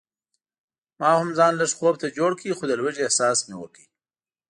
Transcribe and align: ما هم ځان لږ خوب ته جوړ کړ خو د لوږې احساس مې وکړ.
ما 0.99 1.09
هم 1.19 1.29
ځان 1.37 1.53
لږ 1.61 1.71
خوب 1.77 1.95
ته 2.01 2.07
جوړ 2.17 2.31
کړ 2.39 2.51
خو 2.57 2.63
د 2.67 2.71
لوږې 2.79 3.01
احساس 3.03 3.37
مې 3.47 3.55
وکړ. 3.57 3.83